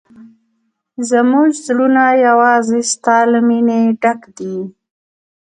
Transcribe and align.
زموږ 1.09 1.49
زړونه 1.65 2.03
یوازې 2.27 2.79
ستا 2.91 3.17
له 3.31 3.39
مینې 3.47 3.79
ډک 4.01 4.21
دي. 4.37 4.55